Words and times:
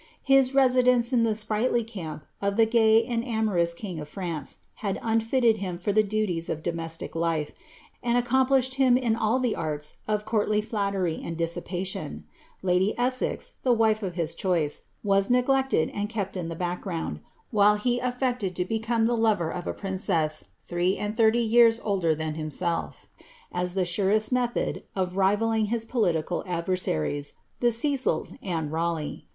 His 0.23 0.55
residence 0.55 1.13
in 1.13 1.21
the 1.23 1.35
sprightly 1.35 1.83
camp 1.83 2.25
of 2.41 2.55
the 2.57 2.65
gay 2.65 3.05
and 3.05 3.23
Morous 3.23 3.71
king 3.75 3.99
of 3.99 4.09
France 4.09 4.57
had 4.77 4.97
unfitted 5.03 5.57
him 5.57 5.77
for 5.77 5.93
the 5.93 6.01
duties 6.01 6.49
of 6.49 6.63
domestic 6.63 7.15
life, 7.15 7.51
tad 8.03 8.15
accomplished 8.15 8.73
him 8.81 8.97
in 8.97 9.13
ail 9.15 9.37
the 9.37 9.55
arts 9.55 9.97
of 10.07 10.25
courtly 10.25 10.59
flattery 10.59 11.21
and 11.23 11.37
dissipation, 11.37 12.23
Uffy 12.63 12.95
Essex, 12.97 13.53
the 13.61 13.73
wife 13.73 14.01
of 14.01 14.15
his 14.15 14.33
choice, 14.33 14.85
was 15.03 15.29
neglected 15.29 15.91
and 15.93 16.09
kept 16.09 16.35
in 16.35 16.49
the 16.49 16.55
back 16.55 16.81
ground, 16.81 17.19
while 17.51 17.75
he 17.75 17.99
afiected 17.99 18.55
to 18.55 18.65
become 18.65 19.05
the 19.05 19.15
lover 19.15 19.51
of 19.51 19.67
a 19.67 19.71
princess, 19.75 20.45
three 20.63 20.97
and 20.97 21.15
thirty 21.15 21.37
years 21.43 21.79
older 21.83 22.15
than 22.15 22.33
himself, 22.33 23.05
as 23.51 23.75
the 23.75 23.85
surest 23.85 24.31
method 24.31 24.81
of 24.95 25.15
rivalling 25.15 25.65
his 25.67 25.85
political 25.85 26.43
adversaries, 26.47 27.33
the 27.59 27.71
Cecils 27.71 28.33
and 28.41 28.71
Raleigh. 28.71 29.27